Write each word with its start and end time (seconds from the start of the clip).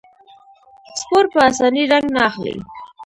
سپور 1.01 1.25
په 1.33 1.39
اسانۍ 1.49 1.83
رنګ 1.91 2.07
نه 2.15 2.21
اخلي. 2.29 2.55